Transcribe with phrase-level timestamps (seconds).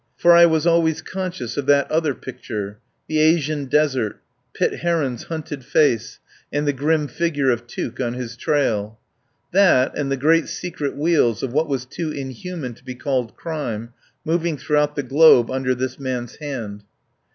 [0.17, 4.19] For I was always conscious of that other picture— the Asian desert,
[4.55, 6.17] Pitt Heron's hunted face,
[6.51, 8.97] and the grim figure of Tuke on his trail.
[9.51, 13.93] That, and the great secret wheels of what was too inhuman to be called crime
[14.25, 16.81] moving throughout the globe under this man's hand.